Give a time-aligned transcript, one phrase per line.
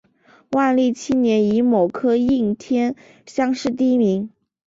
[0.53, 2.95] 万历七年己卯科应天
[3.27, 4.31] 乡试第一名。